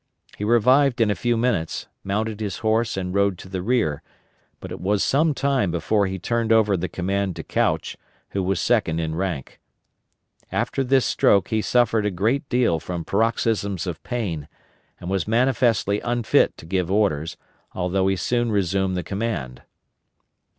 [0.35, 4.01] He revived in a few minutes, mounted his horse and rode to the rear,
[4.59, 7.97] but it was some time before he turned over the command to Couch,
[8.29, 9.59] who was second in rank.
[10.51, 14.47] After this stroke he suffered a great deal from paroxysms of pain,
[14.99, 17.37] and was manifestly unfit to give orders,
[17.73, 19.61] although he soon resumed the command.